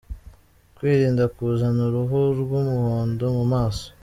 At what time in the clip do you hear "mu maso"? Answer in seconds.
3.37-3.85